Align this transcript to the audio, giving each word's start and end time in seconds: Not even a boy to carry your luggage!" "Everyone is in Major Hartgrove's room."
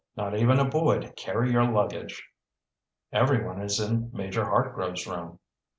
Not 0.17 0.35
even 0.35 0.59
a 0.59 0.65
boy 0.65 0.97
to 0.97 1.13
carry 1.13 1.51
your 1.51 1.63
luggage!" 1.63 2.27
"Everyone 3.11 3.61
is 3.61 3.79
in 3.79 4.09
Major 4.11 4.45
Hartgrove's 4.45 5.05
room." 5.05 5.37